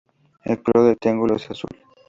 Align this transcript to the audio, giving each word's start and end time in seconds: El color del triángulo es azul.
El 0.43 0.63
color 0.63 0.87
del 0.87 0.97
triángulo 0.97 1.35
es 1.35 1.51
azul. 1.51 1.69